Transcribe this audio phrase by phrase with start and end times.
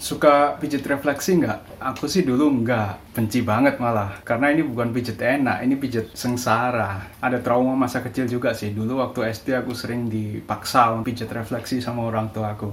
[0.00, 1.76] Suka pijit refleksi nggak?
[1.76, 4.16] Aku sih dulu nggak, benci banget malah.
[4.24, 7.20] Karena ini bukan pijit enak, ini pijit sengsara.
[7.20, 8.72] Ada trauma masa kecil juga sih.
[8.72, 12.72] Dulu waktu SD aku sering dipaksa pijit refleksi sama orang tua aku.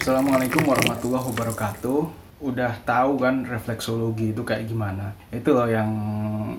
[0.00, 5.12] Assalamualaikum warahmatullahi wabarakatuh udah tahu kan refleksologi itu kayak gimana.
[5.28, 5.92] Itu loh yang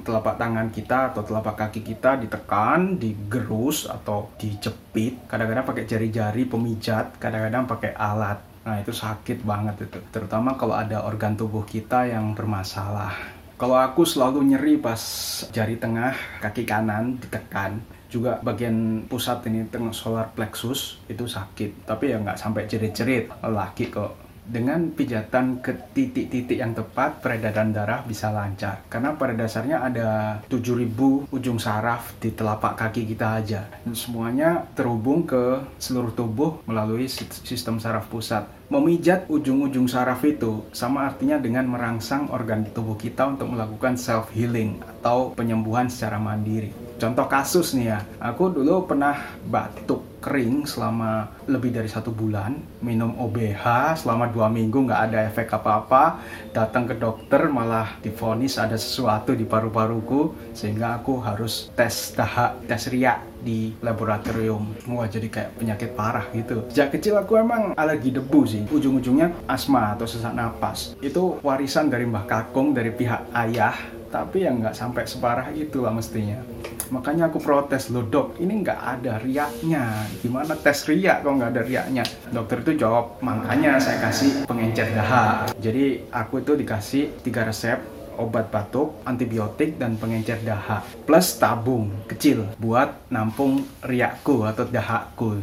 [0.05, 7.17] telapak tangan kita atau telapak kaki kita ditekan digerus atau dijepit kadang-kadang pakai jari-jari pemijat
[7.17, 8.38] kadang-kadang pakai alat.
[8.62, 9.98] Nah itu sakit banget itu.
[10.13, 13.41] Terutama kalau ada organ tubuh kita yang bermasalah.
[13.58, 15.02] Kalau aku selalu nyeri pas
[15.50, 17.81] jari tengah kaki kanan ditekan.
[18.11, 21.89] Juga bagian pusat ini tengah solar plexus itu sakit.
[21.89, 28.02] Tapi ya nggak sampai jerit-jerit laki kok dengan pijatan ke titik-titik yang tepat peredaran darah
[28.04, 28.84] bisa lancar.
[28.90, 30.09] Karena pada dasarnya ada
[30.50, 33.62] 7000 ujung saraf di telapak kaki kita aja.
[33.86, 37.05] Dan semuanya terhubung ke seluruh tubuh melalui
[37.45, 38.48] sistem saraf pusat.
[38.72, 44.80] Memijat ujung-ujung saraf itu sama artinya dengan merangsang organ tubuh kita untuk melakukan self healing
[44.80, 49.17] atau penyembuhan secara mandiri contoh kasus nih ya aku dulu pernah
[49.49, 52.53] batuk kering selama lebih dari satu bulan,
[52.85, 53.66] minum OBH
[54.05, 56.22] selama dua minggu nggak ada efek apa-apa,
[56.53, 62.85] datang ke dokter malah difonis ada sesuatu di paru-paruku sehingga aku harus tes dahak, tes
[62.94, 64.77] riak di laboratorium.
[64.85, 66.69] Wah jadi kayak penyakit parah gitu.
[66.69, 68.63] Sejak kecil aku emang alergi debu sih.
[68.69, 70.94] Ujung-ujungnya asma atau sesak napas.
[71.02, 73.73] Itu warisan dari Mbah Kakung dari pihak ayah
[74.11, 76.44] tapi yang nggak sampai separah itu lah mestinya
[76.92, 81.64] makanya aku protes loh dok ini nggak ada riaknya gimana tes riak kok nggak ada
[81.64, 87.80] riaknya dokter itu jawab makanya saya kasih pengencer dahak jadi aku itu dikasih tiga resep
[88.19, 90.86] obat batuk, antibiotik, dan pengencer dahak.
[91.09, 95.42] Plus tabung kecil buat nampung riakku atau dahakku.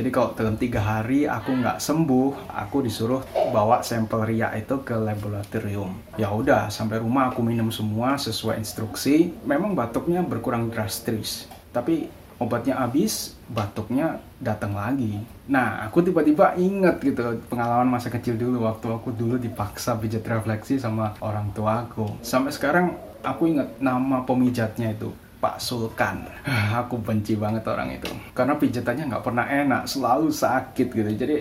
[0.00, 3.20] Jadi kalau dalam tiga hari aku nggak sembuh, aku disuruh
[3.52, 5.92] bawa sampel ria itu ke laboratorium.
[6.16, 9.36] Ya udah, sampai rumah aku minum semua sesuai instruksi.
[9.44, 12.08] Memang batuknya berkurang drastis, tapi
[12.40, 15.20] obatnya habis, batuknya datang lagi.
[15.44, 20.80] Nah, aku tiba-tiba inget gitu pengalaman masa kecil dulu waktu aku dulu dipaksa pijat refleksi
[20.80, 22.08] sama orang tua aku.
[22.24, 26.28] Sampai sekarang aku inget nama pemijatnya itu Pak Sulkan.
[26.76, 28.12] Aku benci banget orang itu.
[28.36, 31.10] Karena pijatannya nggak pernah enak, selalu sakit gitu.
[31.16, 31.36] Jadi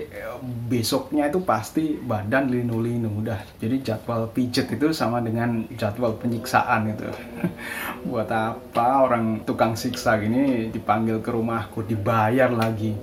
[0.71, 3.59] besoknya itu pasti badan linu-linu udah.
[3.59, 7.11] Jadi jadwal pijat itu sama dengan jadwal penyiksaan itu.
[8.09, 12.95] Buat apa orang tukang siksa gini dipanggil ke rumahku, dibayar lagi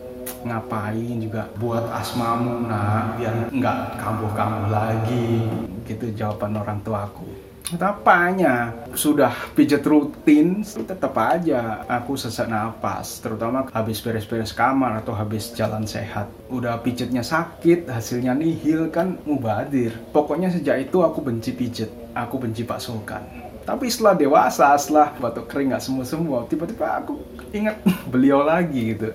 [0.43, 5.47] ngapain juga buat asmamu nah biar nggak kambuh-kambuh lagi
[5.87, 8.71] gitu jawaban orang tuaku Apanya?
[8.95, 13.19] Sudah pijat rutin, tetap aja aku sesak napas.
[13.19, 16.31] Terutama habis beres-beres kamar atau habis jalan sehat.
[16.47, 19.99] Udah pijatnya sakit, hasilnya nihil kan mubadir.
[20.15, 21.91] Pokoknya sejak itu aku benci pijat.
[22.15, 23.46] Aku benci Pak Sulkan.
[23.67, 27.19] Tapi setelah dewasa, setelah batuk kering nggak semua-semua, tiba-tiba aku
[27.51, 27.83] ingat
[28.13, 29.11] beliau lagi gitu.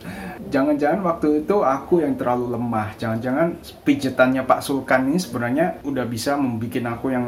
[0.51, 2.91] Jangan-jangan waktu itu aku yang terlalu lemah.
[2.99, 3.55] Jangan-jangan
[3.87, 6.59] pijetannya Pak Sulkan ini sebenarnya udah bisa membuat
[6.99, 7.27] aku yang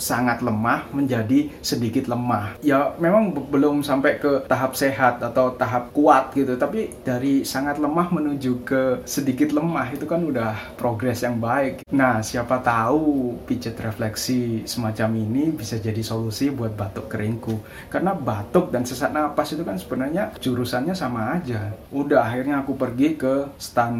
[0.00, 2.56] sangat lemah menjadi sedikit lemah.
[2.64, 8.08] Ya memang belum sampai ke tahap sehat atau tahap kuat gitu tapi dari sangat lemah
[8.08, 11.84] menuju ke sedikit lemah itu kan udah progres yang baik.
[11.92, 17.58] Nah siapa tahu pijet refleksi semacam ini bisa jadi solusi buat batuk keringku.
[17.90, 21.74] Karena batuk dan sesak napas itu kan sebenarnya jurusannya sama aja.
[21.90, 23.98] Udah akhirnya aku pergi ke stand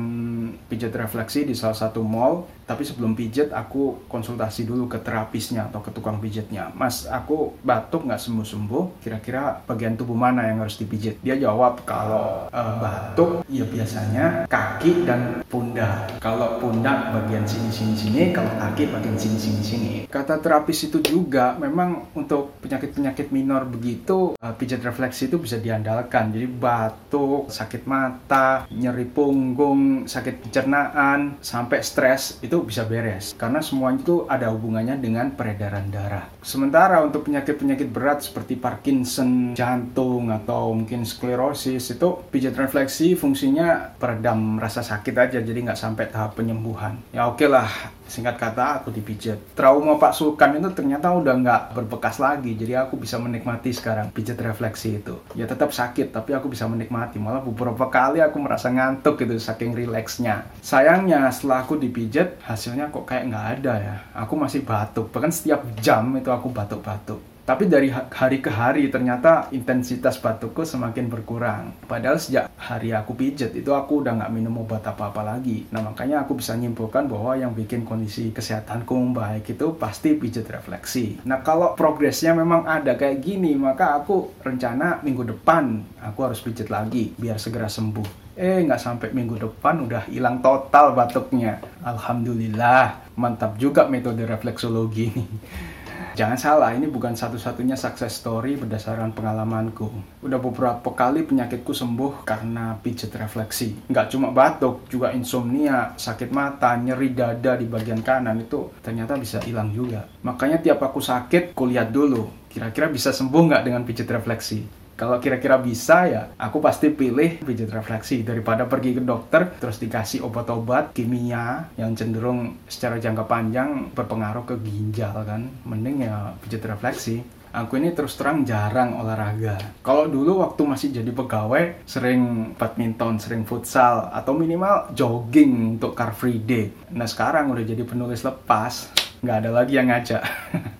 [0.70, 5.84] pijat refleksi di salah satu mall tapi sebelum pijat aku konsultasi dulu ke terapisnya atau
[5.84, 10.80] ke tukang pijatnya mas aku batuk nggak sembuh sembuh kira-kira bagian tubuh mana yang harus
[10.80, 16.08] dipijat dia jawab kalau uh, batuk ya biasanya kaki dan pundak.
[16.22, 19.60] Kalau pundak bagian sini sini sini kalau kaki bagian sini sini.
[19.62, 25.36] Sini kata terapis itu juga memang untuk penyakit penyakit minor begitu uh, pijat refleksi itu
[25.36, 26.32] bisa diandalkan.
[26.32, 34.00] Jadi batuk sakit mata nyeri punggung sakit pencernaan sampai stres itu bisa beres karena semuanya
[34.02, 36.26] itu ada hubungannya dengan peredaran darah.
[36.42, 44.58] Sementara untuk penyakit-penyakit berat seperti Parkinson, jantung atau mungkin sklerosis itu pijat refleksi fungsinya peredam
[44.58, 46.98] rasa sakit aja jadi nggak sampai tahap penyembuhan.
[47.14, 47.70] Ya oke okay lah
[48.12, 49.56] singkat kata aku dipijat.
[49.56, 54.36] Trauma Pak Sulkan itu ternyata udah nggak berbekas lagi jadi aku bisa menikmati sekarang pijat
[54.44, 55.16] refleksi itu.
[55.32, 59.72] Ya tetap sakit tapi aku bisa menikmati malah beberapa kali aku merasa ngantuk gitu saking
[59.72, 60.44] rileksnya.
[60.60, 63.96] Sayangnya setelah aku dipijat hasilnya kok kayak nggak ada ya.
[64.12, 67.31] Aku masih batuk, bahkan setiap jam itu aku batuk-batuk.
[67.52, 71.76] Tapi dari hari ke hari ternyata intensitas batukku semakin berkurang.
[71.84, 75.68] Padahal sejak hari aku pijet itu aku udah nggak minum obat apa-apa lagi.
[75.68, 81.20] Nah makanya aku bisa nyimpulkan bahwa yang bikin kondisi kesehatanku membaik itu pasti pijet refleksi.
[81.28, 86.72] Nah kalau progresnya memang ada kayak gini, maka aku rencana minggu depan aku harus pijet
[86.72, 88.32] lagi biar segera sembuh.
[88.32, 91.60] Eh nggak sampai minggu depan udah hilang total batuknya.
[91.84, 95.26] Alhamdulillah mantap juga metode refleksologi ini.
[96.12, 99.88] Jangan salah, ini bukan satu-satunya success story berdasarkan pengalamanku.
[100.20, 103.88] Udah beberapa kali penyakitku sembuh karena pijet refleksi.
[103.88, 109.40] Nggak cuma batuk, juga insomnia, sakit mata, nyeri dada di bagian kanan itu ternyata bisa
[109.40, 110.04] hilang juga.
[110.20, 112.28] Makanya tiap aku sakit, kulihat dulu.
[112.52, 114.81] Kira-kira bisa sembuh nggak dengan pijet refleksi?
[114.92, 120.22] Kalau kira-kira bisa ya, aku pasti pilih pijat refleksi daripada pergi ke dokter terus dikasih
[120.22, 125.48] obat-obat kimia yang cenderung secara jangka panjang berpengaruh ke ginjal kan.
[125.64, 127.42] Mending ya pijat refleksi.
[127.52, 129.60] Aku ini terus terang jarang olahraga.
[129.84, 136.16] Kalau dulu waktu masih jadi pegawai, sering badminton, sering futsal, atau minimal jogging untuk car
[136.16, 136.72] free day.
[136.96, 138.88] Nah sekarang udah jadi penulis lepas,
[139.20, 140.24] nggak ada lagi yang ngajak.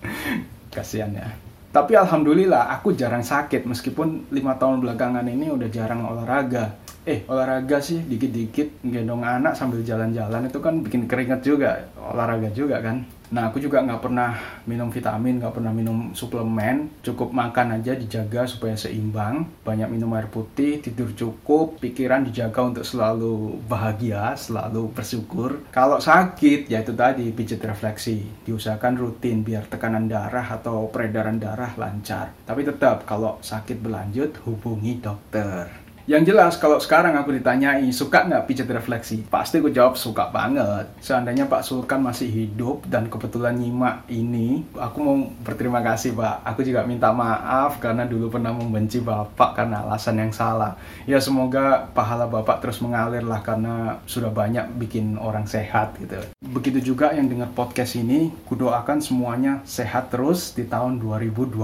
[0.73, 1.52] Kasian ya.
[1.73, 6.77] Tapi alhamdulillah aku jarang sakit meskipun lima tahun belakangan ini udah jarang olahraga.
[7.09, 12.77] Eh olahraga sih dikit-dikit gendong anak sambil jalan-jalan itu kan bikin keringet juga olahraga juga
[12.85, 13.09] kan.
[13.33, 14.37] Nah, aku juga nggak pernah
[14.69, 16.93] minum vitamin, nggak pernah minum suplemen.
[17.01, 19.49] Cukup makan aja dijaga supaya seimbang.
[19.65, 25.65] Banyak minum air putih, tidur cukup, pikiran dijaga untuk selalu bahagia, selalu bersyukur.
[25.73, 28.21] Kalau sakit, ya itu tadi pijat refleksi.
[28.45, 32.37] Diusahakan rutin biar tekanan darah atau peredaran darah lancar.
[32.45, 35.82] Tapi tetap kalau sakit berlanjut, hubungi dokter.
[36.03, 40.91] Yang jelas kalau sekarang aku ditanyai suka nggak pijat refleksi, pasti aku jawab suka banget.
[40.99, 45.15] Seandainya Pak Sulkan masih hidup dan kebetulan nyimak ini, aku mau
[45.47, 46.43] berterima kasih Pak.
[46.43, 50.75] Aku juga minta maaf karena dulu pernah membenci Bapak karena alasan yang salah.
[51.07, 56.19] Ya semoga pahala Bapak terus mengalir lah karena sudah banyak bikin orang sehat gitu.
[56.43, 61.63] Begitu juga yang dengar podcast ini, kudoakan semuanya sehat terus di tahun 2020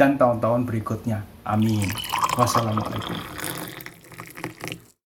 [0.00, 1.28] dan tahun-tahun berikutnya.
[1.44, 1.92] Amin.
[2.40, 3.35] Wassalamualaikum.